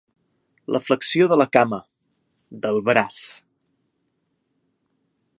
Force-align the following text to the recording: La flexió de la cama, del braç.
La 0.75 0.79
flexió 0.85 1.25
de 1.33 1.37
la 1.41 1.45
cama, 1.57 1.79
del 2.63 2.81
braç. 2.87 3.19